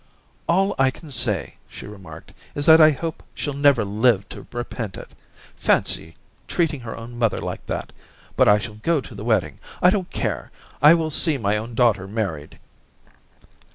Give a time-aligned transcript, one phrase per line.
[0.27, 4.27] * All I can say,' she remarked, * is that I hope she'll never live
[4.29, 5.13] to repent it.
[5.55, 6.15] Fancy
[6.47, 7.89] treating her own mother like that!
[8.35, 10.49] 264 Orientations But I shall go to the wedding; I don't care.
[10.81, 12.57] I will see my own daughter married.'